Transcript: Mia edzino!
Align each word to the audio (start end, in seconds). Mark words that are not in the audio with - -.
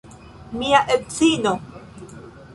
Mia 0.61 0.79
edzino! 0.95 1.55